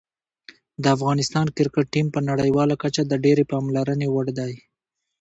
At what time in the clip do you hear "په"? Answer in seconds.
2.15-2.19